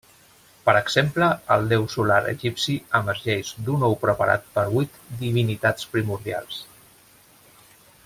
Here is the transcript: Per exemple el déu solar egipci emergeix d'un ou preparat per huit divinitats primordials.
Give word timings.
Per 0.69 0.73
exemple 0.77 1.27
el 1.55 1.67
déu 1.73 1.85
solar 1.97 2.17
egipci 2.31 2.77
emergeix 3.01 3.53
d'un 3.67 3.87
ou 3.91 3.95
preparat 4.07 4.51
per 4.57 4.67
huit 4.75 5.01
divinitats 5.23 5.91
primordials. 5.95 6.61